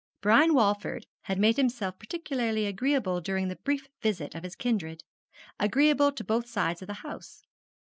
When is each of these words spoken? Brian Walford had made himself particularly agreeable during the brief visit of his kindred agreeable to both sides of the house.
Brian 0.19 0.55
Walford 0.55 1.05
had 1.25 1.37
made 1.37 1.57
himself 1.57 1.99
particularly 1.99 2.65
agreeable 2.65 3.21
during 3.21 3.49
the 3.49 3.55
brief 3.57 3.87
visit 4.01 4.33
of 4.33 4.41
his 4.41 4.55
kindred 4.55 5.03
agreeable 5.59 6.11
to 6.13 6.23
both 6.23 6.47
sides 6.47 6.81
of 6.81 6.87
the 6.87 6.93
house. 7.05 7.43